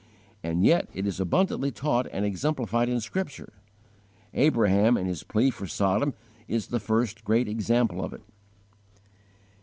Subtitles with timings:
[0.41, 3.53] And yet it is abundantly taught and exemplified in Scripture.
[4.33, 6.15] Abraham in his plea for Sodom
[6.47, 8.23] is the first great example of it.